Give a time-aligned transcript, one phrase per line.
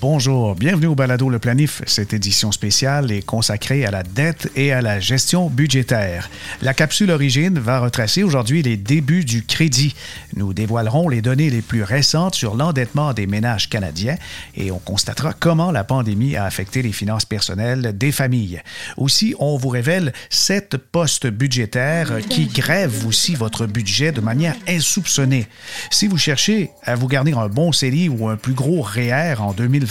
[0.00, 1.82] Bonjour, bienvenue au Balado Le Planif.
[1.86, 6.30] Cette édition spéciale est consacrée à la dette et à la gestion budgétaire.
[6.62, 9.96] La capsule Origine va retracer aujourd'hui les débuts du crédit.
[10.36, 14.14] Nous dévoilerons les données les plus récentes sur l'endettement des ménages canadiens
[14.54, 18.62] et on constatera comment la pandémie a affecté les finances personnelles des familles.
[18.98, 25.48] Aussi, on vous révèle sept postes budgétaires qui grèvent aussi votre budget de manière insoupçonnée.
[25.90, 29.52] Si vous cherchez à vous garnir un bon CELI ou un plus gros REER en
[29.52, 29.87] 2020,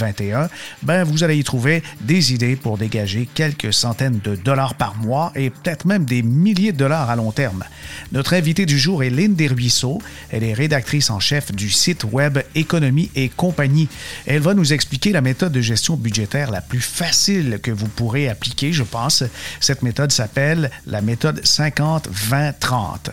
[0.84, 5.32] ben vous allez y trouver des idées pour dégager quelques centaines de dollars par mois
[5.36, 7.64] et peut-être même des milliers de dollars à long terme.
[8.12, 10.02] Notre invitée du jour est Lynn Desruisseaux.
[10.30, 13.90] Elle est rédactrice en chef du site web Économie et compagnie.
[14.26, 18.30] Elle va nous expliquer la méthode de gestion budgétaire la plus facile que vous pourrez
[18.30, 19.23] appliquer, je pense.
[19.59, 23.12] Cette méthode s'appelle la méthode 50-20-30.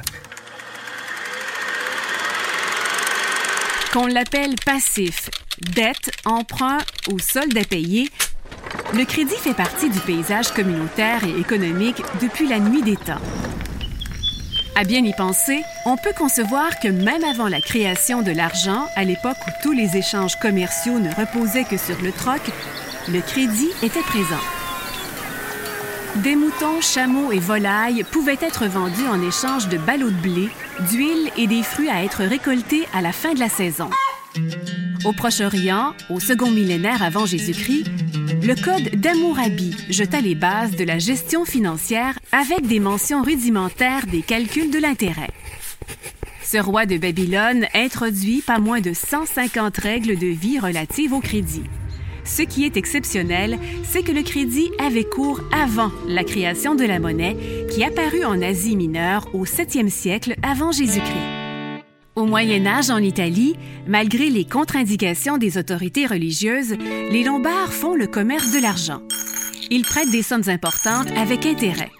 [3.92, 6.78] Qu'on l'appelle passif, dette, emprunt
[7.10, 8.10] ou solde à payer,
[8.94, 13.20] le crédit fait partie du paysage communautaire et économique depuis la nuit des temps.
[14.77, 19.05] À bien y penser, on peut concevoir que même avant la création de l'argent, à
[19.05, 22.41] l'époque où tous les échanges commerciaux ne reposaient que sur le troc,
[23.08, 24.41] le crédit était présent.
[26.16, 30.48] Des moutons, chameaux et volailles pouvaient être vendus en échange de ballots de blé,
[30.91, 33.91] d'huile et des fruits à être récoltés à la fin de la saison.
[35.05, 37.84] Au Proche-Orient, au second millénaire avant Jésus-Christ,
[38.42, 44.22] le code d'Hammurabi jeta les bases de la gestion financière avec des mentions rudimentaires des
[44.22, 45.28] calculs de l'intérêt.
[46.42, 51.64] Ce roi de Babylone introduit pas moins de 150 règles de vie relatives au crédit.
[52.24, 56.98] Ce qui est exceptionnel, c'est que le crédit avait cours avant la création de la
[56.98, 57.36] monnaie
[57.70, 61.33] qui apparut en Asie mineure au 7e siècle avant Jésus-Christ.
[62.16, 63.56] Au Moyen Âge en Italie,
[63.89, 66.77] malgré les contre-indications des autorités religieuses,
[67.11, 69.00] les Lombards font le commerce de l'argent.
[69.68, 71.90] Ils prêtent des sommes importantes avec intérêt.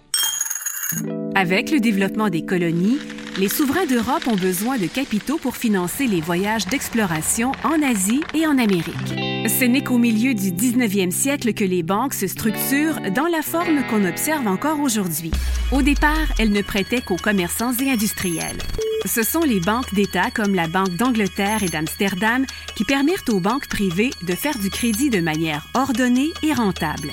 [1.35, 3.01] Avec le développement des colonies,
[3.39, 8.47] les souverains d'Europe ont besoin de capitaux pour financer les voyages d'exploration en Asie et
[8.47, 9.19] en Amérique.
[9.49, 13.83] Ce n'est qu'au milieu du 19e siècle que les banques se structurent dans la forme
[13.91, 15.33] qu'on observe encore aujourd'hui.
[15.73, 18.59] Au départ, elles ne prêtaient qu'aux commerçants et industriels.
[19.07, 23.69] Ce sont les banques d'État comme la Banque d'Angleterre et d'Amsterdam qui permirent aux banques
[23.69, 27.11] privées de faire du crédit de manière ordonnée et rentable.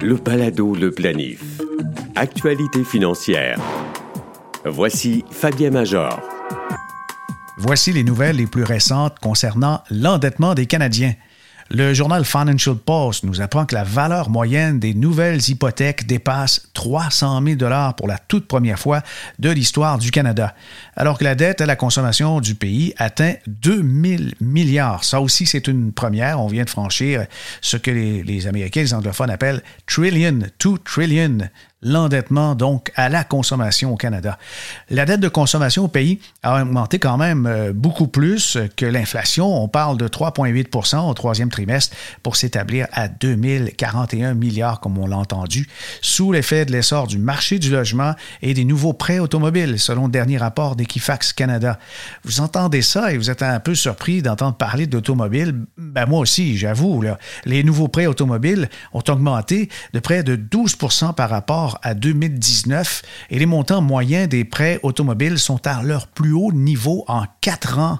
[0.00, 1.40] Le balado Le Planif.
[2.16, 3.60] Actualité financière.
[4.64, 6.20] Voici Fabien Major.
[7.56, 11.14] Voici les nouvelles les plus récentes concernant l'endettement des Canadiens.
[11.70, 17.42] Le journal Financial Post nous apprend que la valeur moyenne des nouvelles hypothèques dépasse 300
[17.44, 19.02] 000 dollars pour la toute première fois
[19.38, 20.54] de l'histoire du Canada,
[20.96, 25.04] alors que la dette à la consommation du pays atteint 2 000 milliards.
[25.04, 26.40] Ça aussi, c'est une première.
[26.40, 27.26] On vient de franchir
[27.60, 31.50] ce que les, les Américains, les anglophones appellent trillion, 2 trillion
[31.82, 34.38] l'endettement donc à la consommation au Canada.
[34.90, 39.62] La dette de consommation au pays a augmenté quand même euh, beaucoup plus que l'inflation.
[39.62, 45.18] On parle de 3,8% au troisième trimestre pour s'établir à 2041 milliards, comme on l'a
[45.18, 45.68] entendu,
[46.02, 50.12] sous l'effet de l'essor du marché du logement et des nouveaux prêts automobiles, selon le
[50.12, 51.78] dernier rapport d'Equifax Canada.
[52.24, 55.54] Vous entendez ça et vous êtes un peu surpris d'entendre parler d'automobiles.
[55.76, 57.04] Ben moi aussi, j'avoue,
[57.44, 63.38] les nouveaux prêts automobiles ont augmenté de près de 12% par rapport à 2019 et
[63.38, 67.98] les montants moyens des prêts automobiles sont à leur plus haut niveau en quatre ans.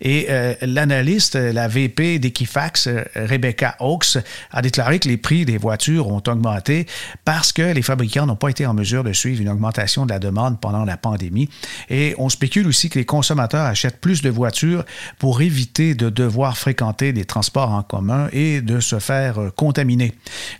[0.00, 4.18] Et euh, l'analyste, la VP d'Equifax, euh, Rebecca Oaks,
[4.50, 6.86] a déclaré que les prix des voitures ont augmenté
[7.24, 10.18] parce que les fabricants n'ont pas été en mesure de suivre une augmentation de la
[10.18, 11.48] demande pendant la pandémie.
[11.88, 14.84] Et on spécule aussi que les consommateurs achètent plus de voitures
[15.18, 20.12] pour éviter de devoir fréquenter des transports en commun et de se faire euh, contaminer.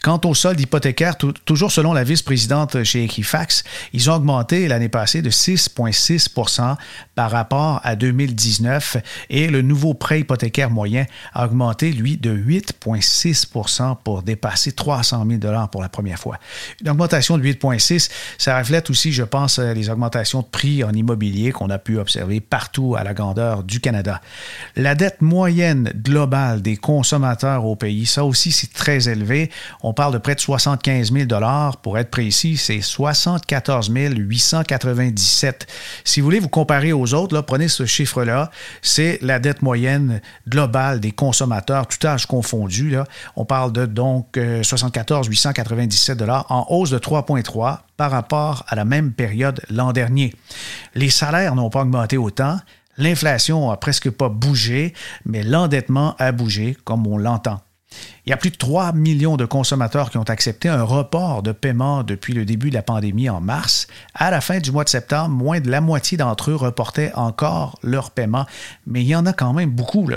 [0.03, 2.50] Quant au solde hypothécaire, toujours selon la vice-présidente
[2.85, 6.77] chez Equifax, ils ont augmenté l'année passée de 6,6%
[7.15, 8.97] par rapport à 2019
[9.31, 15.41] et le nouveau prêt hypothécaire moyen a augmenté, lui, de 8,6% pour dépasser 300 000
[15.71, 16.39] pour la première fois.
[16.81, 21.53] Une augmentation de 8,6%, ça reflète aussi, je pense, les augmentations de prix en immobilier
[21.53, 24.21] qu'on a pu observer partout à la grandeur du Canada.
[24.77, 29.51] La dette moyenne globale des consommateurs au pays, ça aussi, c'est très élevé.
[29.83, 31.29] On parle de près de 75 000
[31.83, 35.67] pour être précis c'est 74 897.
[36.05, 38.51] Si vous voulez vous comparer aux autres, prenez ce chiffre-là.
[38.83, 42.97] C'est la dette moyenne globale des consommateurs, tout âge confondu.
[43.37, 48.85] On parle de donc 74 897 dollars en hausse de 3,3 par rapport à la
[48.85, 50.35] même période l'an dernier.
[50.95, 52.59] Les salaires n'ont pas augmenté autant.
[52.97, 54.95] L'inflation a presque pas bougé,
[55.25, 57.61] mais l'endettement a bougé, comme on l'entend.
[58.27, 61.53] Il y a plus de 3 millions de consommateurs qui ont accepté un report de
[61.53, 63.87] paiement depuis le début de la pandémie en mars.
[64.15, 67.79] À la fin du mois de septembre, moins de la moitié d'entre eux reportaient encore
[67.83, 68.47] leur paiement,
[68.87, 70.09] mais il y en a quand même beaucoup.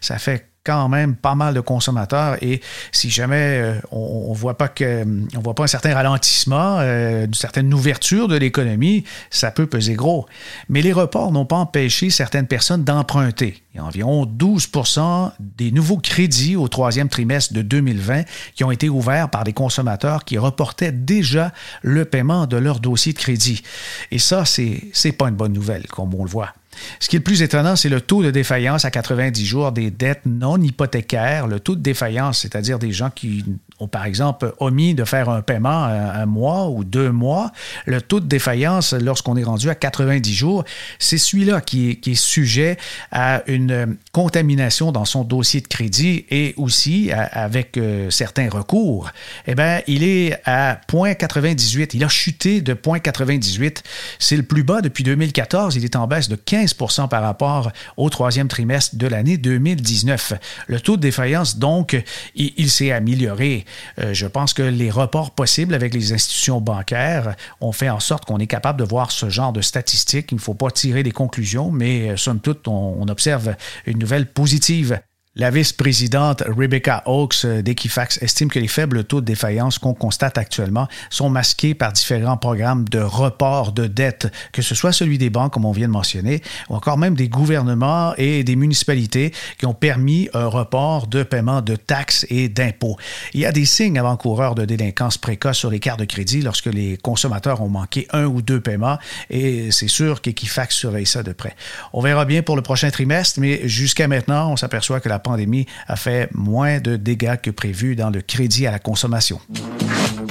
[0.00, 2.60] Ça fait quand même pas mal de consommateurs et
[2.92, 5.04] si jamais euh, on, ne voit pas que
[5.36, 9.94] on voit pas un certain ralentissement, euh, une certaine ouverture de l'économie, ça peut peser
[9.94, 10.26] gros.
[10.68, 13.62] Mais les reports n'ont pas empêché certaines personnes d'emprunter.
[13.74, 18.22] Il y a environ 12% des nouveaux crédits au troisième trimestre de 2020
[18.54, 23.12] qui ont été ouverts par des consommateurs qui reportaient déjà le paiement de leur dossier
[23.12, 23.62] de crédit.
[24.10, 26.52] Et ça, c'est pas une bonne nouvelle, comme on le voit.
[27.00, 29.90] Ce qui est le plus étonnant, c'est le taux de défaillance à 90 jours des
[29.90, 31.46] dettes non hypothécaires.
[31.46, 33.44] Le taux de défaillance, c'est-à-dire des gens qui
[33.86, 37.52] par exemple, omis de faire un paiement un, mois ou deux mois.
[37.86, 40.64] Le taux de défaillance, lorsqu'on est rendu à 90 jours,
[40.98, 42.76] c'est celui-là qui est, sujet
[43.10, 49.10] à une contamination dans son dossier de crédit et aussi avec euh, certains recours.
[49.46, 51.90] Eh bien, il est à 0,98.
[51.94, 53.78] Il a chuté de 0,98.
[54.18, 55.76] C'est le plus bas depuis 2014.
[55.76, 60.34] Il est en baisse de 15% par rapport au troisième trimestre de l'année 2019.
[60.66, 62.02] Le taux de défaillance, donc,
[62.34, 63.64] il, s'est amélioré.
[63.98, 68.24] Euh, je pense que les reports possibles avec les institutions bancaires ont fait en sorte
[68.24, 70.32] qu'on est capable de voir ce genre de statistiques.
[70.32, 73.54] Il ne faut pas tirer des conclusions, mais euh, somme toute, on observe
[73.86, 75.00] une nouvelle positive.
[75.34, 80.36] La vice-présidente Rebecca Oaks euh, d'Equifax estime que les faibles taux de défaillance qu'on constate
[80.36, 85.30] actuellement sont masqués par différents programmes de report de dettes, que ce soit celui des
[85.30, 89.64] banques, comme on vient de mentionner, ou encore même des gouvernements et des municipalités qui
[89.64, 92.98] ont permis un report de paiement de taxes et d'impôts.
[93.32, 96.66] Il y a des signes avant-coureurs de délinquance précoce sur les cartes de crédit lorsque
[96.66, 98.98] les consommateurs ont manqué un ou deux paiements,
[99.30, 101.56] et c'est sûr qu'Equifax surveille ça de près.
[101.94, 105.66] On verra bien pour le prochain trimestre, mais jusqu'à maintenant, on s'aperçoit que la pandémie
[105.86, 109.40] a fait moins de dégâts que prévu dans le crédit à la consommation.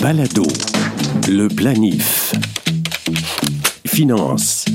[0.01, 0.45] Balado,
[1.27, 2.33] le planif.
[3.87, 4.65] Finance.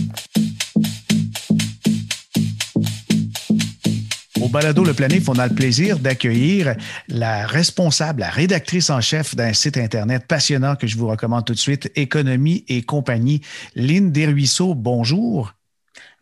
[4.46, 6.76] Au balado Le Planif, on a le plaisir d'accueillir
[7.08, 11.52] la responsable, la rédactrice en chef d'un site Internet passionnant que je vous recommande tout
[11.52, 13.40] de suite, Économie et compagnie.
[13.74, 15.54] Lynn Desruisseaux, bonjour.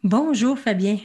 [0.05, 0.97] Bonjour, Fabien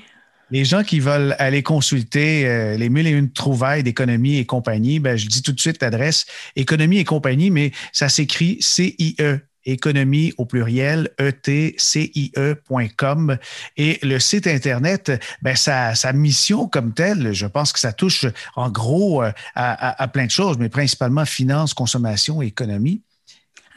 [0.52, 5.00] les gens qui veulent aller consulter euh, les mille et une trouvailles d'économie et compagnie,
[5.00, 6.26] ben, je dis tout de suite l'adresse
[6.56, 11.78] économie et compagnie, mais ça s'écrit C-I-E économie au pluriel etcie.com
[13.78, 15.12] et le site internet
[15.42, 18.26] ben sa, mission comme telle je pense que ça touche
[18.56, 23.04] en gros euh, à, à, plein de choses mais principalement finance consommation et économie.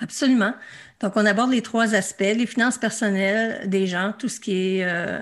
[0.01, 0.55] Absolument.
[1.01, 4.85] Donc on aborde les trois aspects les finances personnelles des gens tout ce qui est
[4.85, 5.19] euh,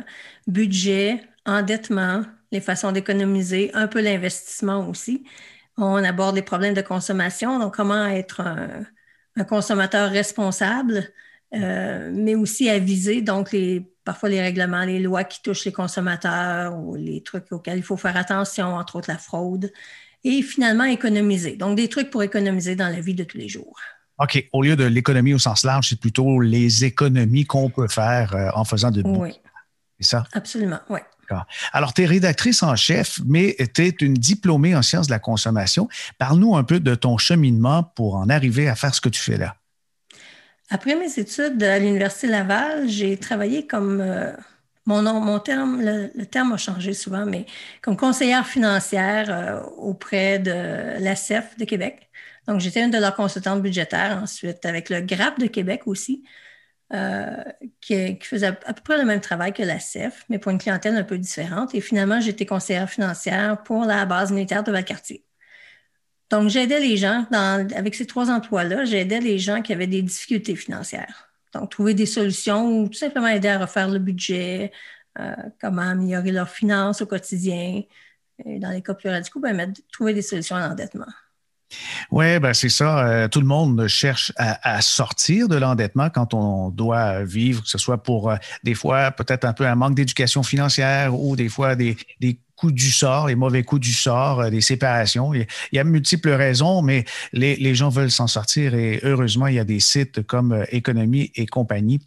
[0.47, 5.25] budget endettement, les façons d'économiser, un peu l'investissement aussi.
[5.77, 11.09] On aborde les problèmes de consommation, donc comment être un, consommateur responsable,
[11.55, 16.77] euh, mais aussi aviser, donc les, parfois les règlements, les lois qui touchent les consommateurs
[16.79, 19.73] ou les trucs auxquels il faut faire attention, entre autres la fraude,
[20.25, 21.57] et finalement économiser.
[21.57, 23.79] Donc des trucs pour économiser dans la vie de tous les jours.
[24.19, 24.47] OK.
[24.53, 28.51] Au lieu de l'économie au sens large, c'est plutôt les économies qu'on peut faire euh,
[28.55, 29.33] en faisant de Oui.
[29.99, 30.25] C'est ça?
[30.33, 31.01] Absolument, oui.
[31.73, 35.19] Alors, tu es rédactrice en chef, mais tu es une diplômée en sciences de la
[35.19, 35.89] consommation.
[36.19, 39.37] Parle-nous un peu de ton cheminement pour en arriver à faire ce que tu fais
[39.37, 39.57] là.
[40.71, 44.33] Après mes études à l'Université Laval, j'ai travaillé comme, euh,
[44.87, 47.45] mon, mon terme, le, terme a changé souvent, mais
[47.83, 52.09] comme conseillère financière euh, auprès de la CEF de Québec.
[52.47, 56.23] Donc, j'étais une de leurs consultantes budgétaires ensuite avec le GRAP de Québec aussi.
[56.93, 57.45] Euh,
[57.81, 60.97] qui, faisait à peu près le même travail que la CEF, mais pour une clientèle
[60.97, 61.73] un peu différente.
[61.75, 65.25] Et finalement, j'étais conseillère financière pour la base militaire de Valcartier.
[66.31, 70.57] Donc, j'aidais les gens, avec ces trois emplois-là, j'aidais les gens qui avaient des difficultés
[70.57, 71.31] financières.
[71.55, 74.73] Donc, trouver des solutions ou tout simplement aider à refaire le budget,
[75.19, 77.83] euh, comment améliorer leurs finances au quotidien.
[78.45, 81.07] Et dans les cas plus radicaux, ben, trouver des solutions à l'endettement.
[82.11, 83.07] Oui, ben c'est ça.
[83.07, 87.79] Euh, tout le monde cherche à, sortir de l'endettement quand on doit vivre, que ce
[87.79, 91.77] soit pour euh, des fois peut-être un peu un manque d'éducation financière ou des fois
[91.77, 95.33] des, des coups du sort, les mauvais coups du sort, euh, des séparations.
[95.33, 99.59] Il y a multiples raisons, mais les, gens veulent s'en sortir et heureusement, il y
[99.59, 102.01] a des sites comme euh, Économie et compagnie.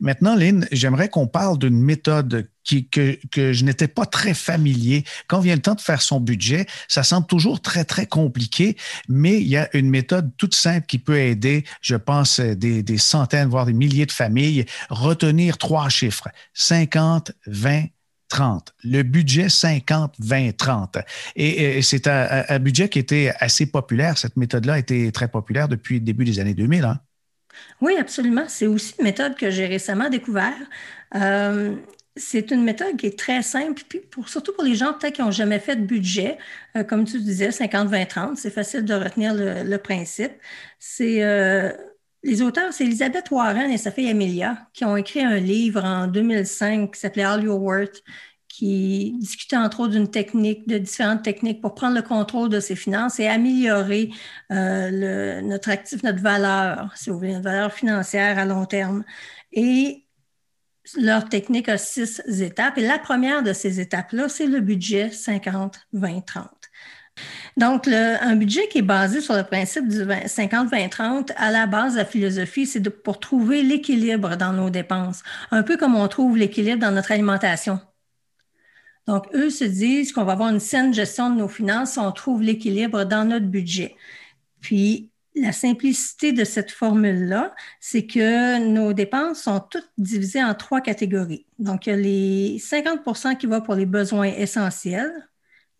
[0.00, 2.48] Maintenant, Lynn, j'aimerais qu'on parle d'une méthode
[2.90, 5.04] que, je n'étais pas très familier.
[5.26, 8.76] Quand vient le temps de faire son budget, ça semble toujours très, très compliqué,
[9.08, 12.98] mais il y a une méthode toute simple qui peut aider, je pense, des, des
[12.98, 17.84] centaines, voire des milliers de familles, retenir trois chiffres, 50, 20,
[18.28, 18.74] 30.
[18.84, 20.98] Le budget 50, 20, 30.
[21.36, 24.18] Et, c'est un, budget qui était assez populaire.
[24.18, 26.84] Cette méthode-là a été très populaire depuis le début des années 2000.
[26.84, 27.00] Hein?
[27.80, 28.44] Oui, absolument.
[28.48, 30.58] C'est aussi une méthode que j'ai récemment découverte.
[31.14, 31.76] Euh,
[32.16, 35.32] c'est une méthode qui est très simple, puis surtout pour les gens peut-être qui n'ont
[35.32, 36.38] jamais fait de budget,
[36.76, 40.32] euh, comme tu disais, 50, 20, 30, c'est facile de retenir le, principe.
[40.78, 41.72] C'est euh,
[42.24, 46.06] les auteurs, c'est Elisabeth Warren et sa fille Amelia, qui ont écrit un livre en
[46.06, 48.02] 2005 qui s'appelait All Your Worth,
[48.48, 52.76] qui discutait entre autres d'une technique, de différentes techniques pour prendre le contrôle de ses
[52.76, 54.10] finances et améliorer
[54.52, 59.04] euh, notre actif, notre valeur, si vous voulez, notre valeur financière à long terme.
[59.52, 60.06] Et
[60.96, 62.78] leur technique a six étapes.
[62.78, 65.88] Et la première de ces étapes-là, c'est le budget 50,
[67.56, 67.84] 20, 30.
[67.84, 72.04] Donc, un budget qui est basé sur le principe du 50-20-30, à la base la
[72.04, 76.90] philosophie, c'est pour trouver l'équilibre dans nos dépenses, un peu comme on trouve l'équilibre dans
[76.92, 77.80] notre alimentation.
[79.06, 82.10] Donc, eux se disent qu'on va avoir une saine gestion de nos finances si on
[82.10, 83.96] trouve l'équilibre dans notre budget.
[84.60, 90.80] Puis, la simplicité de cette formule-là, c'est que nos dépenses sont toutes divisées en trois
[90.80, 91.44] catégories.
[91.58, 95.12] Donc, il y a les 50% qui vont pour les besoins essentiels,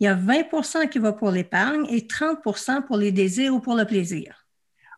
[0.05, 3.75] il y a 20% qui va pour l'épargne et 30% pour les désirs ou pour
[3.75, 4.47] le plaisir.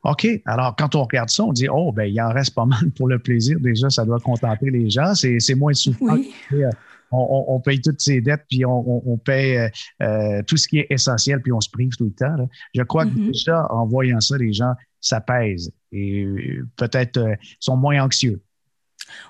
[0.03, 0.27] OK.
[0.45, 3.07] Alors, quand on regarde ça, on dit, oh, ben, il en reste pas mal pour
[3.07, 3.59] le plaisir.
[3.61, 5.15] Déjà, ça doit contenter les gens.
[5.15, 6.19] C'est moins souffrant.
[6.53, 6.71] Euh,
[7.13, 9.69] on, paye toutes ses dettes, puis on, paye euh,
[10.03, 12.49] euh, tout ce qui est essentiel, puis on se prive tout le temps.
[12.75, 13.33] Je crois que mm-hmm.
[13.33, 16.27] déjà, en voyant ça, les gens s'apaisent et
[16.77, 17.21] peut-être
[17.61, 18.43] sont moins anxieux.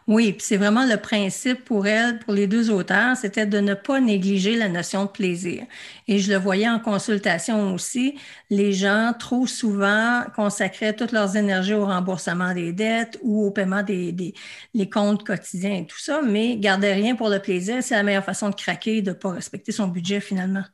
[0.07, 3.75] Oui, puis c'est vraiment le principe pour elle, pour les deux auteurs, c'était de ne
[3.75, 5.65] pas négliger la notion de plaisir.
[6.09, 8.17] Et je le voyais en consultation aussi,
[8.51, 13.83] les gens trop souvent consacraient toutes leurs énergies au remboursement des dettes ou au paiement
[13.83, 18.03] des, des comptes quotidiens et tout ça, mais garder rien pour le plaisir, c'est la
[18.03, 20.65] meilleure façon de craquer, de ne pas respecter son budget finalement.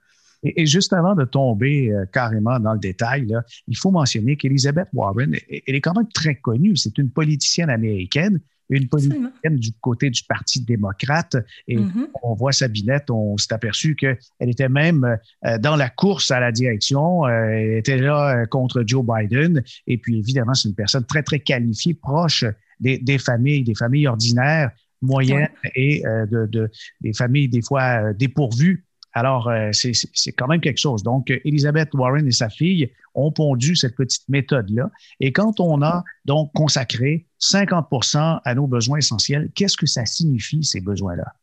[0.44, 3.32] Et, juste avant de tomber euh, carrément dans le détail,
[3.68, 6.76] il faut mentionner qu'Elizabeth Warren, elle est quand même très connue.
[6.76, 11.36] C'est une politicienne américaine une politicienne du côté du Parti démocrate.
[11.68, 12.08] Et mm-hmm.
[12.22, 16.52] on voit Sabinette, on s'est aperçu qu'elle était même euh, dans la course à la
[16.52, 17.26] direction.
[17.26, 19.62] Euh, elle était là euh, contre Joe Biden.
[19.86, 22.44] Et puis, évidemment, c'est une personne très, très qualifiée, proche
[22.80, 29.70] des, familles, des familles ordinaires, moyennes et de, des familles des fois dépourvues alors, euh,
[29.72, 31.02] c'est quand même quelque chose.
[31.02, 34.90] Donc, Elizabeth Warren et sa fille ont pondu cette petite méthode-là.
[35.20, 40.64] Et quand on a donc consacré 50% à nos besoins essentiels, qu'est-ce que ça signifie,
[40.64, 41.34] ces besoins-là?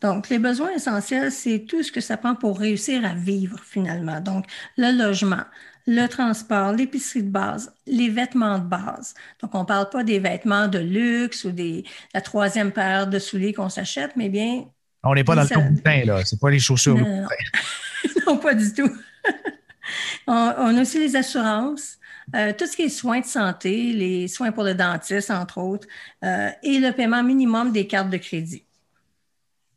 [0.00, 4.20] Donc, les besoins essentiels, c'est tout ce que ça prend pour réussir à vivre finalement.
[4.20, 4.46] Donc,
[4.76, 5.44] le logement,
[5.86, 9.14] le transport, l'épicerie de base, les vêtements de base.
[9.40, 13.20] Donc, on ne parle pas des vêtements de luxe ou des, la troisième paire de
[13.20, 14.64] souliers qu'on s'achète, mais bien
[15.04, 16.24] on n'est pas dans le boutin, là.
[16.24, 16.96] C'est pas les chaussures.
[16.96, 17.26] Non,
[18.26, 18.36] non.
[18.38, 18.90] pas du tout.
[20.26, 21.98] on, a aussi les assurances,
[22.34, 25.88] euh, tout ce qui est soins de santé, les soins pour le dentiste, entre autres,
[26.24, 28.64] euh, et le paiement minimum des cartes de crédit.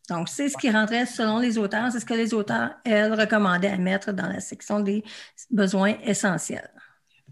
[0.10, 3.70] Donc, c'est ce qui rentrait selon les auteurs, c'est ce que les auteurs, elles, recommandaient
[3.70, 5.04] à mettre dans la section des
[5.50, 6.70] besoins essentiels.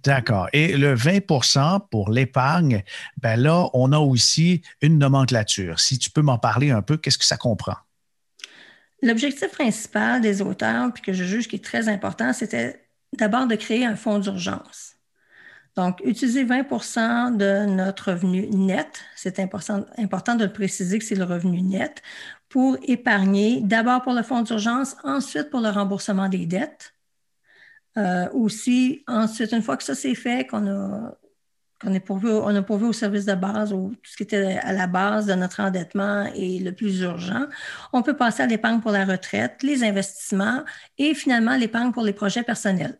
[0.03, 0.49] D'accord.
[0.51, 2.83] Et le 20% pour l'épargne,
[3.17, 5.79] ben là, on a aussi une nomenclature.
[5.79, 7.75] Si tu peux m'en parler un peu, qu'est-ce que ça comprend?
[9.01, 12.85] L'objectif principal des auteurs, puis que je juge qui est très important, c'était
[13.17, 14.93] d'abord de créer un fonds d'urgence.
[15.75, 21.15] Donc, utiliser 20% de notre revenu net, c'est important, important de le préciser que c'est
[21.15, 22.01] le revenu net,
[22.47, 26.92] pour épargner d'abord pour le fonds d'urgence, ensuite pour le remboursement des dettes,
[27.97, 31.13] euh, aussi, ensuite, une fois que ça c'est fait, qu'on a,
[31.81, 34.57] qu'on est pourvu, on a pourvu au service de base, ou tout ce qui était
[34.61, 37.45] à la base de notre endettement et le plus urgent,
[37.91, 40.63] on peut passer à l'épargne pour la retraite, les investissements
[40.97, 42.97] et finalement l'épargne pour les projets personnels.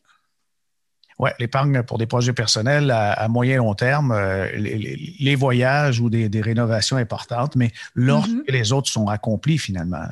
[1.19, 6.09] Oui, l'épargne pour des projets personnels à, moyen et long terme, euh, les, voyages ou
[6.09, 8.51] des, rénovations importantes, mais lorsque mm-hmm.
[8.51, 10.03] les autres sont accomplis finalement.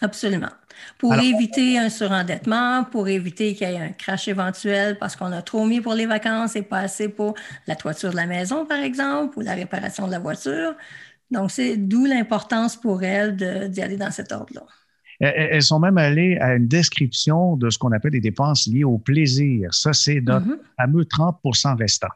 [0.00, 0.50] Absolument.
[0.98, 5.42] Pour éviter un surendettement, pour éviter qu'il y ait un crash éventuel parce qu'on a
[5.42, 7.34] trop mis pour les vacances et pas assez pour
[7.66, 10.74] la toiture de la maison, par exemple, ou la réparation de la voiture.
[11.30, 13.36] Donc, c'est d'où l'importance pour elle
[13.70, 14.62] d'y aller dans cet ordre-là.
[15.18, 18.98] Elles sont même allées à une description de ce qu'on appelle des dépenses liées au
[18.98, 19.72] plaisir.
[19.72, 20.58] Ça, c'est notre mm-hmm.
[20.78, 22.08] fameux 30% restant.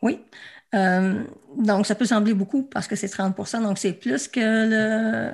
[0.00, 0.20] Oui.
[0.74, 1.22] Euh,
[1.56, 5.30] donc, ça peut sembler beaucoup parce que c'est 30% donc c'est plus que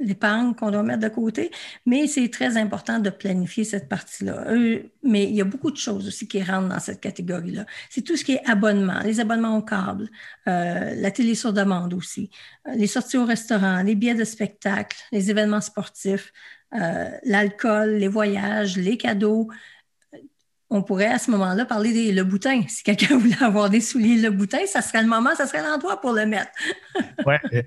[0.00, 1.50] l'épargne qu'on doit mettre de côté,
[1.84, 4.46] mais c'est très important de planifier cette partie-là.
[5.02, 7.66] Mais il y a beaucoup de choses aussi qui rentrent dans cette catégorie-là.
[7.90, 10.08] C'est tout ce qui est abonnement, les abonnements au câble,
[10.48, 12.30] euh, la télé sur demande aussi,
[12.66, 16.32] euh, les sorties au restaurant, les billets de spectacle, les événements sportifs,
[17.24, 19.50] l'alcool, les voyages, les cadeaux,
[20.72, 22.62] on pourrait à ce moment-là parler des le boutin.
[22.66, 26.00] Si quelqu'un voulait avoir des souliers le boutin, ça serait le moment, ça serait l'endroit
[26.00, 26.50] pour le mettre.
[27.26, 27.62] oui, euh,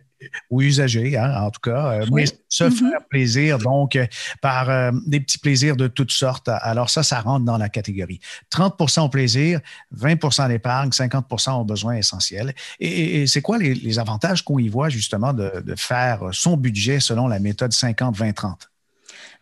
[0.49, 2.01] ou usager, hein, en tout cas.
[2.01, 2.89] Euh, mais se mm-hmm.
[2.89, 4.07] faire plaisir, donc, euh,
[4.41, 6.49] par des petits plaisirs de toutes sortes.
[6.49, 8.19] Alors, ça, ça rentre dans la catégorie.
[8.51, 9.59] 30% au plaisir,
[9.95, 12.53] 20% d'épargne, 50% aux besoins essentiels.
[12.79, 17.39] Et, c'est quoi les, avantages qu'on y voit, justement, de faire son budget selon la
[17.39, 18.67] méthode 50-20-30?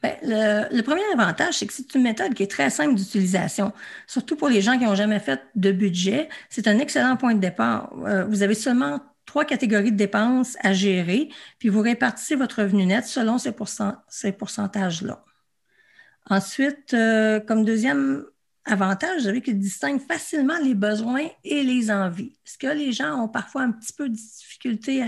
[0.04, 3.72] Ben, le, premier avantage, c'est que c'est une méthode qui est très simple d'utilisation,
[4.06, 6.28] surtout pour les gens qui n'ont jamais fait de budget.
[6.50, 7.94] C'est un excellent point de départ.
[8.06, 12.86] Euh, vous avez seulement trois catégories de dépenses à gérer, puis vous répartissez votre revenu
[12.86, 13.54] net selon ces,
[14.34, 15.24] pourcentages-là.
[16.30, 18.26] Ensuite, euh, comme deuxième
[18.65, 22.34] avantage, vous savez qu'il distingue facilement les besoins et les envies.
[22.46, 25.03] Ce que les gens ont parfois un petit peu de difficulté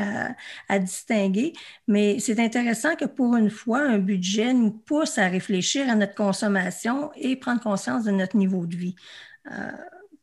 [0.69, 1.53] à, distinguer,
[1.87, 6.15] mais c'est intéressant que pour une fois, un budget nous pousse à réfléchir à notre
[6.15, 8.95] consommation et prendre conscience de notre niveau de vie.
[9.51, 9.71] Euh,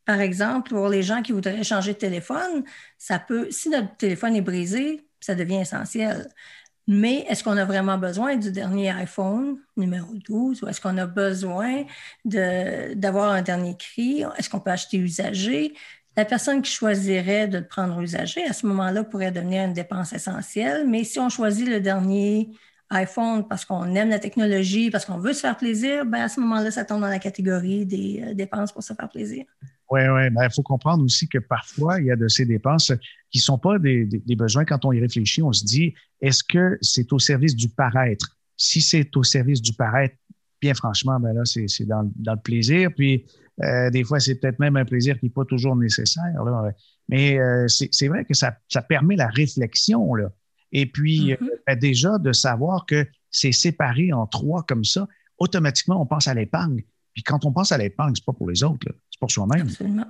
[0.04, 2.64] par exemple, pour les gens qui voudraient changer de téléphone,
[2.98, 6.28] ça peut, si notre téléphone est brisé, ça devient essentiel.
[6.88, 11.06] Mais est-ce qu'on a vraiment besoin du dernier iPhone numéro 12 ou est-ce qu'on a
[11.06, 11.84] besoin
[12.24, 14.24] d'avoir un dernier cri?
[14.36, 15.74] Est-ce qu'on peut acheter usagé?
[16.16, 20.12] La personne qui choisirait de le prendre usagé, à ce moment-là, pourrait devenir une dépense
[20.12, 20.86] essentielle.
[20.88, 22.50] Mais si on choisit le dernier
[22.92, 26.40] iPhone parce qu'on aime la technologie, parce qu'on veut se faire plaisir, ben à ce
[26.40, 29.44] moment-là, ça tombe dans la catégorie des euh, dépenses pour se faire plaisir.
[29.90, 30.30] Oui, oui.
[30.30, 32.92] Ben, il faut comprendre aussi que parfois, il y a de ces dépenses
[33.30, 34.06] qui ne sont pas des,
[34.36, 34.64] besoins.
[34.64, 38.38] Quand on y réfléchit, on se dit, est-ce que c'est au service du paraître?
[38.56, 40.14] Si c'est au service du paraître,
[40.62, 42.90] bien franchement, ben là, c'est dans, le plaisir.
[42.96, 43.26] Puis,
[43.62, 46.32] euh, des fois, c'est peut-être même un plaisir qui n'est pas toujours nécessaire.
[47.08, 48.56] Mais euh, c'est vrai que ça,
[48.88, 50.14] permet la réflexion.
[50.14, 50.32] Là.
[50.72, 51.50] Et puis, mm-hmm.
[51.66, 55.06] ben, déjà, de savoir que c'est séparé en trois comme ça,
[55.38, 56.82] automatiquement, on pense à l'épargne.
[57.14, 59.68] Puis quand on pense à l'épargne, ce n'est pas pour les autres, c'est pour soi-même.
[59.68, 60.06] Absolument.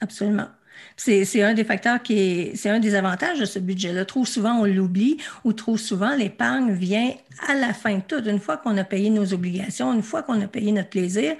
[0.00, 0.48] Absolument.
[0.96, 4.04] C'est un des facteurs qui est, c'est un des avantages de ce budget-là.
[4.04, 7.12] Trop souvent, on l'oublie ou trop souvent, l'épargne vient
[7.48, 8.22] à la fin de tout.
[8.28, 11.34] Une fois qu'on a payé nos obligations, une fois qu'on a payé notre plaisir,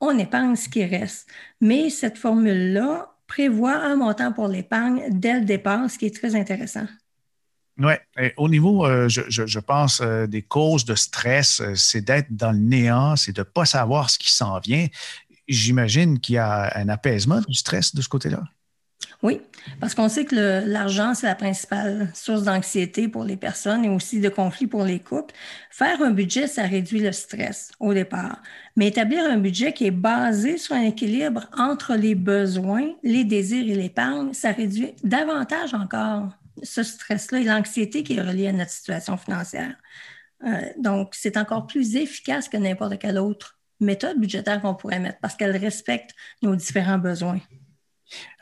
[0.00, 1.26] on épargne ce qui reste.
[1.60, 6.34] Mais cette formule-là prévoit un montant pour l'épargne dès le départ, ce qui est très
[6.34, 6.86] intéressant.
[7.78, 7.94] Oui.
[8.36, 12.58] Au niveau, euh, je, pense, euh, des causes de stress, euh, c'est d'être dans le
[12.58, 14.86] néant, c'est de ne pas savoir ce qui s'en vient.
[15.48, 18.42] J'imagine qu'il y a un apaisement du stress de ce côté-là.
[19.22, 19.40] Oui,
[19.80, 24.20] parce qu'on sait que l'argent, c'est la principale source d'anxiété pour les personnes et aussi
[24.20, 25.32] de conflit pour les couples.
[25.70, 28.42] Faire un budget, ça réduit le stress au départ.
[28.76, 33.68] Mais établir un budget qui est basé sur un équilibre entre les besoins, les désirs
[33.68, 36.28] et l'épargne, ça réduit davantage encore
[36.62, 39.74] ce stress-là et l'anxiété qui est reliée à notre situation financière.
[40.44, 45.18] Euh, donc, c'est encore plus efficace que n'importe quelle autre méthode budgétaire qu'on pourrait mettre
[45.20, 46.12] parce qu'elle respecte
[46.42, 47.40] nos différents besoins.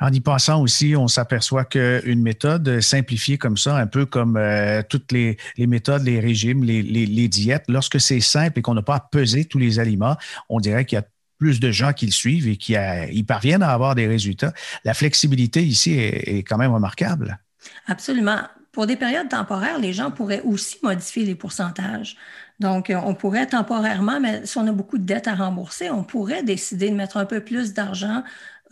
[0.00, 4.82] En y pensant aussi, on s'aperçoit qu'une méthode simplifiée comme ça, un peu comme euh,
[4.88, 9.00] toutes les, méthodes, les régimes, les, diètes, lorsque c'est simple et qu'on n'a pas à
[9.00, 10.16] peser tous les aliments,
[10.48, 11.06] on dirait qu'il y a
[11.38, 14.52] plus de gens qui le suivent et qui y parviennent à avoir des résultats.
[14.84, 17.38] La flexibilité ici est quand même remarquable.
[17.86, 18.40] Absolument.
[18.72, 22.16] Pour des périodes temporaires, les gens pourraient aussi modifier les pourcentages.
[22.60, 26.04] Donc, euh, on pourrait temporairement, mais si on a beaucoup de dettes à rembourser, on
[26.04, 28.22] pourrait décider de mettre un peu plus d'argent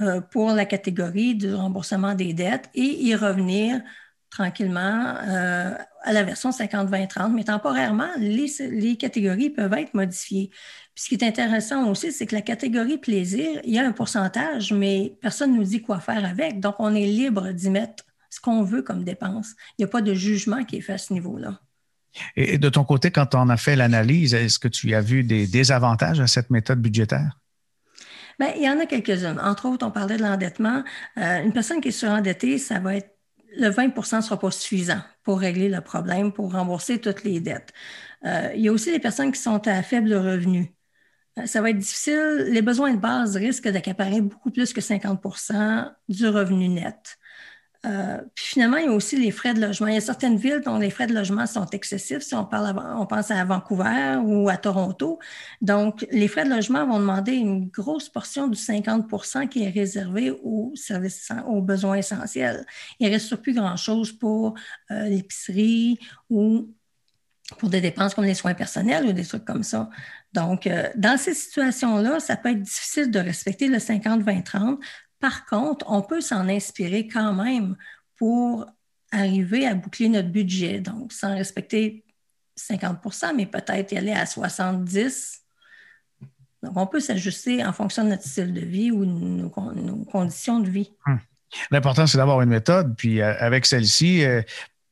[0.01, 3.81] euh, pour la catégorie du remboursement des dettes et y revenir
[4.31, 10.51] tranquillement euh, à la version 50-20-30, mais temporairement, les, les, catégories peuvent être modifiées.
[10.95, 14.73] Ce qui est intéressant aussi, c'est que la catégorie plaisir, il y a un pourcentage,
[14.73, 16.61] mais personne ne nous dit quoi faire avec.
[16.61, 19.55] Donc, on est libre d'y mettre ce qu'on veut comme dépense.
[19.79, 21.61] Il n'y a pas de jugement qui est fait à ce niveau-là.
[22.37, 25.47] Et de ton côté, quand on a fait l'analyse, est-ce que tu as vu des
[25.47, 27.39] désavantages à cette méthode budgétaire?
[28.39, 29.41] Bien, il y en a quelques-unes.
[29.43, 30.85] Entre autres, on parlait de l'endettement.
[31.19, 33.19] Euh, une personne qui est surendettée, ça va être
[33.57, 37.73] le 20% ne sera pas suffisant pour régler le problème, pour rembourser toutes les dettes.
[38.25, 40.75] Euh, il y a aussi les personnes qui sont à faible revenu.
[41.39, 42.47] Euh, ça va être difficile.
[42.49, 47.19] Les besoins de base risquent d'accaparer beaucoup plus que 50% du revenu net.
[47.87, 49.87] Euh, puis finalement, il y a aussi les frais de logement.
[49.87, 52.77] Il y a certaines villes dont les frais de logement sont excessifs, si on, parle
[52.97, 55.21] on pense à Vancouver ou à Toronto.
[55.61, 60.33] Donc, les frais de logement vont demander une grosse portion du 50% qui est réservé
[60.43, 62.67] aux services, aux besoins essentiels.
[62.99, 64.55] Il ne reste plus grand-chose pour
[64.91, 65.99] euh, l'épicerie
[66.31, 66.75] ou
[67.59, 69.89] pour des dépenses comme les soins personnels ou des trucs comme ça.
[70.33, 74.79] Donc, euh, dans ces situations-là, ça peut être difficile de respecter le 50-20-30
[75.21, 77.77] par contre, on peut s'en inspirer quand même
[78.17, 78.67] pour
[79.11, 80.81] arriver à boucler notre budget.
[80.81, 82.05] Donc, sans respecter
[82.59, 85.39] 50% mais peut-être y aller à 70%
[86.63, 90.69] Donc, on peut s'ajuster en fonction de notre style de vie ou nos, conditions de
[90.69, 90.93] vie.
[91.07, 91.21] Hum.
[91.71, 92.95] L'important, c'est d'avoir une méthode.
[92.97, 94.43] Puis, euh, avec celle-ci, euh,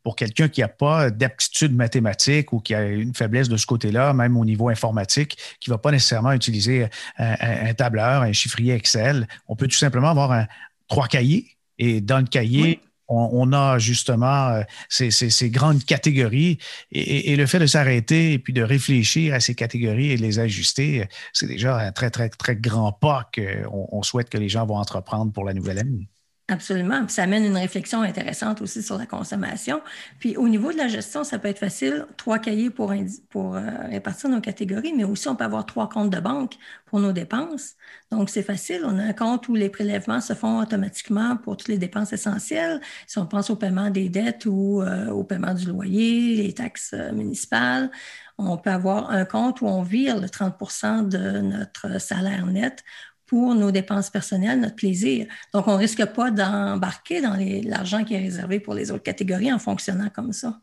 [0.07, 4.13] pour quelqu'un qui n'a pas d'aptitude mathématique ou qui a une faiblesse de ce côté-là,
[4.13, 6.87] même au niveau informatique, qui ne va pas nécessairement utiliser
[7.19, 10.47] un, tableur, un chiffrier Excel, on peut tout simplement avoir un,
[10.87, 16.59] trois cahiers et dans le cahier, on, a justement euh, ces, grandes catégories
[16.93, 20.39] et, le fait de s'arrêter et puis de réfléchir à ces catégories et de les
[20.39, 24.67] ajuster, c'est déjà un très, très, très grand pas qu'on on souhaite que les gens
[24.67, 26.09] vont entreprendre pour la nouvelle année.
[26.49, 27.05] Absolument.
[27.05, 29.81] Puis ça amène une réflexion intéressante aussi sur la consommation.
[30.21, 33.01] Puis au niveau de la gestion, ça peut être facile, trois cahiers pour, euh,
[33.91, 36.55] répartir nos catégories, mais aussi on peut avoir trois comptes de banque
[36.85, 37.75] pour nos dépenses.
[38.13, 38.83] Donc c'est facile.
[38.85, 42.81] On a un compte où les prélèvements se font automatiquement pour toutes les dépenses essentielles.
[43.09, 46.95] Si on pense au paiement des dettes ou euh, au paiement du loyer, les taxes
[46.95, 47.91] euh, municipales,
[48.39, 52.85] on peut avoir un compte où on vire le 30% de notre salaire net
[53.27, 55.27] pour nos dépenses personnelles, notre plaisir.
[55.53, 59.53] Donc, on ne risque pas d'embarquer dans l'argent qui est réservé pour les autres catégories
[59.53, 60.61] en fonctionnant comme ça.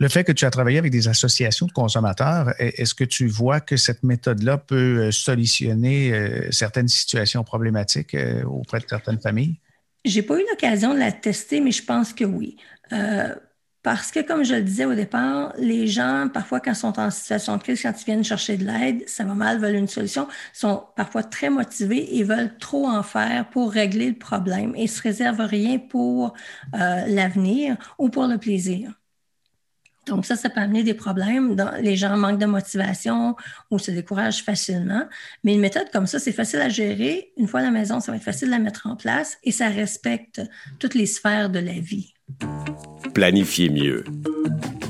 [0.00, 3.60] Le fait que tu as travaillé avec des associations de consommateurs, est-ce que tu vois
[3.60, 9.60] que cette méthode-là peut euh, solutionner euh, certaines situations problématiques euh, auprès de certaines familles?
[10.06, 12.56] J'ai pas eu l'occasion de la tester, mais je pense que oui.
[13.82, 17.10] Parce que, comme je le disais au départ, les gens, parfois, quand ils sont en
[17.10, 20.28] situation de crise, quand ils viennent chercher de l'aide, ça va mal, veulent une solution,
[20.52, 25.00] sont parfois très motivés et veulent trop en faire pour régler le problème et se
[25.00, 26.34] réservent rien pour
[26.74, 28.92] euh, l'avenir ou pour le plaisir.
[30.06, 31.56] Donc, ça, ça peut amener des problèmes.
[31.80, 33.36] les gens manquent de motivation
[33.70, 35.04] ou se découragent facilement.
[35.42, 37.32] Mais une méthode comme ça, c'est facile à gérer.
[37.38, 39.52] Une fois à la maison, ça va être facile de la mettre en place et
[39.52, 40.42] ça respecte
[40.78, 42.12] toutes les sphères de la vie.
[43.14, 44.04] Planifiez mieux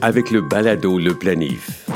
[0.03, 1.87] avec le balado Le Planif.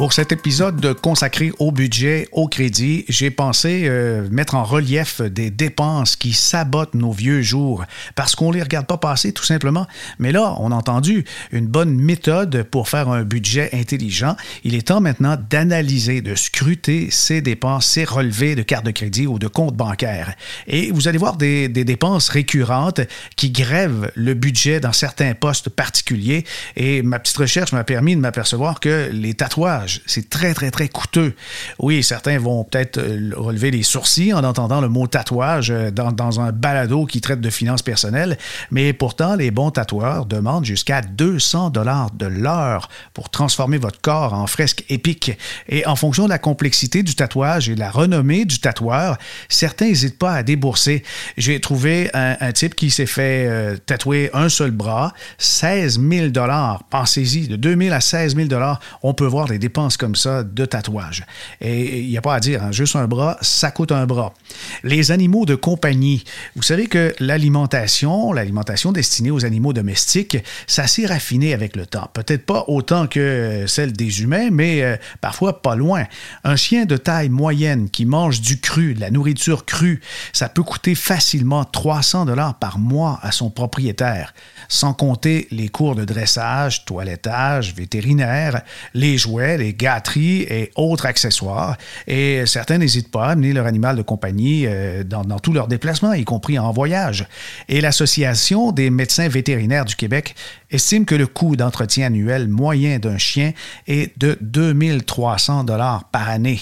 [0.00, 5.50] Pour cet épisode consacré au budget, au crédit, j'ai pensé euh, mettre en relief des
[5.50, 7.84] dépenses qui sabotent nos vieux jours
[8.14, 9.86] parce qu'on ne les regarde pas passer tout simplement.
[10.18, 14.36] Mais là, on a entendu une bonne méthode pour faire un budget intelligent.
[14.64, 19.26] Il est temps maintenant d'analyser, de scruter ces dépenses, ces relevés de carte de crédit
[19.26, 20.34] ou de compte bancaire.
[20.66, 23.02] Et vous allez voir des, des dépenses récurrentes
[23.36, 26.46] qui grèvent le budget dans certains postes particuliers.
[26.76, 30.88] Et ma petite recherche m'a permis de m'apercevoir que les tatouages c'est très, très, très
[30.88, 31.34] coûteux.
[31.78, 36.40] Oui, certains vont peut-être euh, relever les sourcils en entendant le mot tatouage euh, dans,
[36.40, 38.38] un balado qui traite de finances personnelles,
[38.70, 44.34] mais pourtant, les bons tatoueurs demandent jusqu'à 200 dollars de l'heure pour transformer votre corps
[44.34, 45.32] en fresque épique.
[45.68, 49.86] Et en fonction de la complexité du tatouage et de la renommée du tatoueur, certains
[49.86, 51.02] n'hésitent pas à débourser.
[51.36, 56.84] J'ai trouvé un, type qui s'est fait euh, tatouer un seul bras, 16 000 dollars.
[56.90, 60.42] Pensez-y, de 2 000 à 16 000 dollars, on peut voir des dépenses comme ça
[60.42, 61.24] de tatouage.
[61.60, 64.34] Et il n'y a pas à dire, hein, juste un bras, ça coûte un bras.
[64.82, 66.24] Les animaux de compagnie.
[66.56, 72.08] Vous savez que l'alimentation, l'alimentation destinée aux animaux domestiques, ça s'est raffiné avec le temps.
[72.12, 76.04] Peut-être pas autant que celle des humains, mais euh, parfois pas loin.
[76.44, 80.00] Un chien de taille moyenne qui mange du cru, de la nourriture crue,
[80.32, 84.34] ça peut coûter facilement 300 dollars par mois à son propriétaire,
[84.68, 88.62] sans compter les cours de dressage, toilettage, vétérinaire,
[88.94, 91.76] les jouets, les gâteries et autres accessoires.
[92.06, 96.12] Et certains n'hésitent pas à amener leur animal de compagnie euh, dans, tous leurs déplacements,
[96.12, 97.26] y compris en voyage.
[97.68, 100.34] Et l'Association des médecins vétérinaires du Québec
[100.70, 103.52] estime que le coût d'entretien annuel moyen d'un chien
[103.86, 106.60] est de 2300 dollars par année.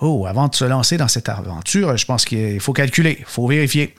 [0.00, 3.46] Oh, avant de se lancer dans cette aventure, je pense qu'il faut calculer, il faut
[3.46, 3.94] vérifier.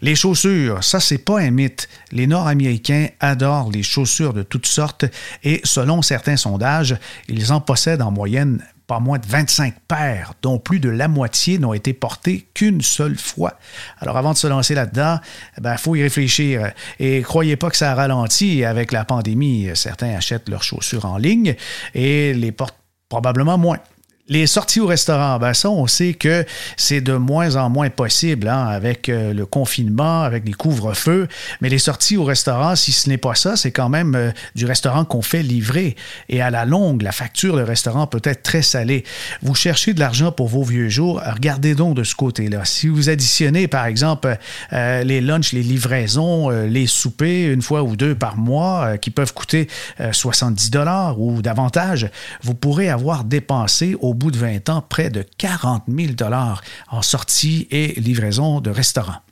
[0.00, 1.88] Les chaussures, ça c'est pas un mythe.
[2.12, 5.04] Les Nord-Américains adorent les chaussures de toutes sortes
[5.42, 6.96] et selon certains sondages,
[7.28, 11.58] ils en possèdent en moyenne pas moins de 25 paires, dont plus de la moitié
[11.58, 13.58] n'ont été portées qu'une seule fois.
[14.00, 15.18] Alors avant de se lancer là-dedans,
[15.58, 16.72] il ben, faut y réfléchir.
[16.98, 19.68] Et croyez pas que ça ralentit avec la pandémie.
[19.74, 21.54] Certains achètent leurs chaussures en ligne
[21.94, 22.78] et les portent
[23.10, 23.78] probablement moins
[24.30, 26.44] Les sorties au restaurant, ben ça, on sait que
[26.76, 31.28] c'est de moins en moins possible hein, avec euh, le confinement, avec les couvre-feux.
[31.62, 34.66] Mais les sorties au restaurant, si ce n'est pas ça, c'est quand même euh, du
[34.66, 35.96] restaurant qu'on fait livrer.
[36.28, 39.02] Et à la longue, la facture de restaurant peut être très salée.
[39.40, 42.66] Vous cherchez de l'argent pour vos vieux jours, regardez donc de ce côté-là.
[42.66, 44.36] Si vous additionnez, par exemple,
[44.74, 49.32] euh, les lunchs, les livraisons, les soupers, une fois ou deux par mois, qui peuvent
[49.32, 49.68] coûter
[50.12, 52.10] 70 dollars ou davantage,
[52.42, 57.02] vous pourrez avoir dépensé au bout de 20 ans près de 40 000 dollars en
[57.02, 59.22] sortie et livraison de restaurants.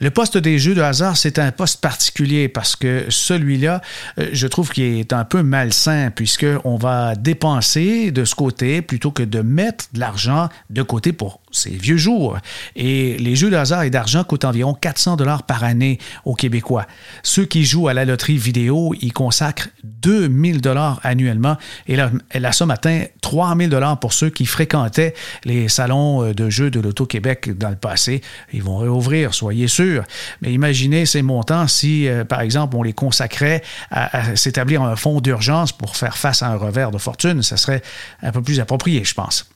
[0.00, 3.80] Le poste des jeux de hasard, c'est un poste particulier parce que celui-là,
[4.18, 9.10] euh, je trouve qu'il est un peu malsain puisqu'on va dépenser de ce côté plutôt
[9.10, 12.38] que de mettre de l'argent de côté pour ces vieux jours.
[12.76, 16.86] Et les jeux de hasard et d'argent coûtent environ 400 dollars par année aux Québécois.
[17.22, 21.56] Ceux qui jouent à la loterie vidéo y consacrent 2000 dollars annuellement
[21.86, 26.70] et la, somme atteint 3000 dollars pour ceux qui fréquentaient les salons euh, de jeux
[26.70, 28.22] de l'Auto-Québec dans le passé.
[28.52, 30.04] Ils vont réouvrir, soyez sûrs.
[30.42, 34.96] Mais imaginez ces montants si, euh, par exemple, on les consacrait à, à s'établir un
[34.96, 37.42] fonds d'urgence pour faire face à un revers de fortune.
[37.42, 37.82] Ça serait
[38.22, 39.48] un peu plus approprié, je pense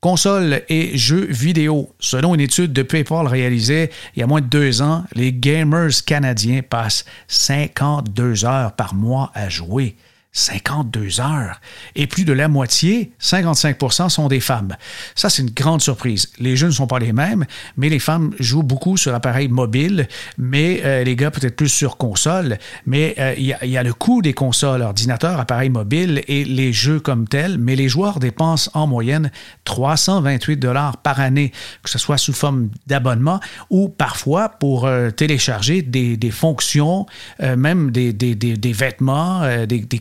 [0.00, 1.94] consoles et jeux vidéo.
[2.00, 6.04] Selon une étude de PayPal réalisée il y a moins de deux ans, les gamers
[6.04, 9.96] canadiens passent 52 heures par mois à jouer.
[10.36, 11.60] 52 heures.
[11.94, 14.76] Et plus de la moitié, 55% sont des femmes.
[15.14, 16.30] Ça, c'est une grande surprise.
[16.38, 17.46] Les jeux ne sont pas les mêmes,
[17.78, 21.96] mais les femmes jouent beaucoup sur appareil mobile, mais euh, les gars peut-être plus sur
[21.96, 22.58] console.
[22.84, 27.00] Mais euh, il y, a le coût des consoles, ordinateurs, appareils mobiles et les jeux
[27.00, 29.30] comme tels, mais les joueurs dépensent en moyenne
[29.64, 31.50] 328 dollars par année,
[31.82, 37.06] que ce soit sous forme d'abonnement ou parfois pour euh, télécharger des, fonctions,
[37.40, 38.12] même des,
[38.72, 39.98] vêtements, des, des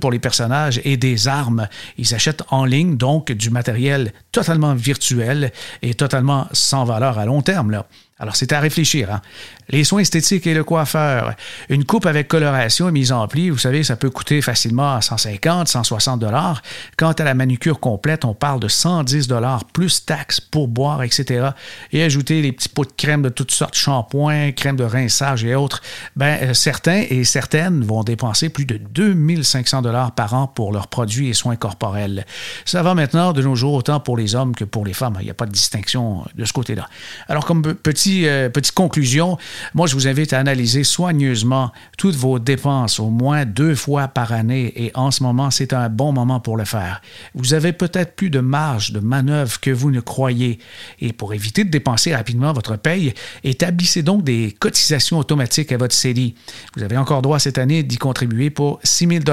[0.00, 1.68] pour les personnages et des armes.
[1.98, 7.42] Ils achètent en ligne donc du matériel totalement virtuel et totalement sans valeur à long
[7.42, 7.82] terme.
[8.18, 9.12] Alors, c'est à réfléchir.
[9.12, 9.20] Hein?
[9.68, 11.34] Les soins esthétiques et le coiffeur.
[11.68, 15.68] Une coupe avec coloration et mise en pli, vous savez, ça peut coûter facilement 150,
[15.68, 16.62] 160 dollars.
[16.96, 21.50] Quant à la manucure complète, on parle de 110 dollars plus taxes pour boire, etc.
[21.92, 25.54] Et ajouter les petits pots de crème de toutes sortes, shampoing, crème de rinçage et
[25.54, 25.82] autres.
[26.14, 30.88] Ben, euh, certains et certaines vont dépenser plus de 2500 dollars par an pour leurs
[30.88, 32.24] produits et soins corporels.
[32.64, 35.18] Ça va maintenant de nos jours autant pour les hommes que pour les femmes.
[35.20, 36.88] Il n'y a pas de distinction de ce côté-là.
[37.28, 39.38] Alors, comme petit euh, petite conclusion,
[39.74, 44.32] moi, je vous invite à analyser soigneusement toutes vos dépenses au moins deux fois par
[44.32, 47.00] année et en ce moment, c'est un bon moment pour le faire.
[47.34, 50.58] Vous avez peut-être plus de marge de manœuvre que vous ne croyez
[51.00, 53.14] et pour éviter de dépenser rapidement votre paye,
[53.44, 56.34] établissez donc des cotisations automatiques à votre CELI.
[56.76, 59.24] Vous avez encore droit cette année d'y contribuer pour 6 000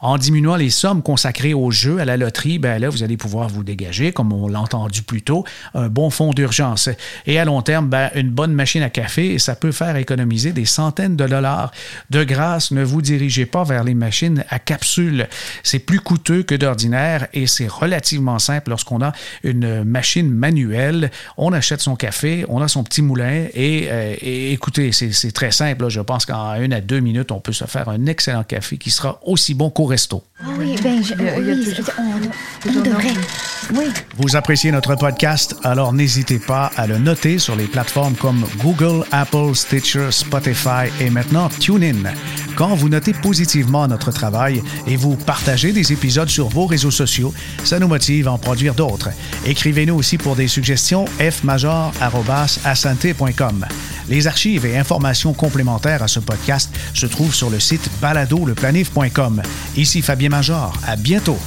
[0.00, 3.48] En diminuant les sommes consacrées au jeu, à la loterie, ben là, vous allez pouvoir
[3.48, 6.88] vous dégager, comme on l'a entendu plus tôt, un bon fonds d'urgence.
[7.26, 10.64] Et à long terme, ben, une bonne machine à café, ça peut faire économiser des
[10.64, 11.70] centaines de dollars.
[12.10, 15.28] De grâce, ne vous dirigez pas vers les machines à capsule.
[15.62, 19.12] C'est plus coûteux que d'ordinaire et c'est relativement simple lorsqu'on a
[19.42, 21.10] une machine manuelle.
[21.36, 25.88] On achète son café, on a son petit moulin et, euh, écoutez, c'est très simple.
[25.88, 28.90] Je pense qu'en une à deux minutes, on peut se faire un excellent café qui
[28.90, 30.24] sera aussi bon qu'au resto.
[30.58, 31.80] Oui, ben, je, oui,
[32.66, 33.08] on, devrait.
[33.74, 33.86] Oui.
[34.16, 39.04] Vous appréciez notre podcast, alors n'hésitez pas à le noter sur les plateformes comme Google,
[39.12, 42.12] Apple, Stitcher, Spotify et maintenant TuneIn.
[42.56, 47.32] Quand vous notez positivement notre travail et vous partagez des épisodes sur vos réseaux sociaux,
[47.64, 49.10] ça nous motive à en produire d'autres.
[49.46, 51.98] Écrivez-nous aussi pour des suggestions fmajor.com.
[54.08, 59.42] Les archives et informations complémentaires à ce podcast se trouvent sur le site baladoleplanif.com.
[59.76, 60.72] Ici Fabien Major.
[60.86, 61.38] À bientôt.